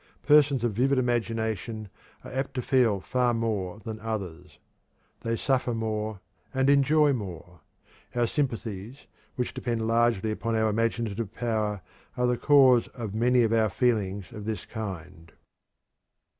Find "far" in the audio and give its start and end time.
3.01-3.35